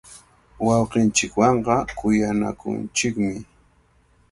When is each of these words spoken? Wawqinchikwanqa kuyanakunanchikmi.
Wawqinchikwanqa 0.65 1.75
kuyanakunanchikmi. 1.97 3.31